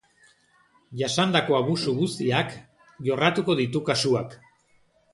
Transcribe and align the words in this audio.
Jasandako 1.01 1.61
busu 1.69 1.95
guztiak 2.01 2.57
jorratuko 3.11 3.61
ditu 3.65 3.87
kasuak. 3.93 4.39